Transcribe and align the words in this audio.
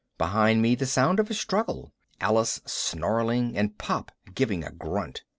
Behind 0.17 0.63
me, 0.63 0.73
the 0.73 0.87
sound 0.87 1.19
of 1.19 1.29
a 1.29 1.35
struggle. 1.35 1.91
Alice 2.19 2.59
snarling 2.65 3.55
and 3.55 3.77
Pop 3.77 4.11
giving 4.33 4.63
a 4.63 4.71
grunt. 4.71 5.21